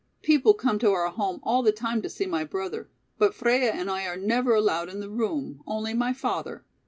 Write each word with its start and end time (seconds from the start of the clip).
"People 0.23 0.55
come 0.55 0.79
to 0.79 0.93
our 0.93 1.09
home 1.09 1.39
all 1.43 1.61
the 1.61 1.71
time 1.71 2.01
to 2.01 2.09
see 2.09 2.25
my 2.25 2.43
brother, 2.43 2.89
but 3.19 3.35
Freia 3.35 3.71
and 3.71 3.87
I 3.87 4.07
are 4.07 4.17
never 4.17 4.55
allowed 4.55 4.89
in 4.89 4.99
the 4.99 5.11
room, 5.11 5.61
only 5.67 5.93
my 5.93 6.11
father. 6.11 6.65